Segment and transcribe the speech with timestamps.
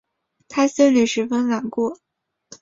[0.47, 1.99] 她心里十分难过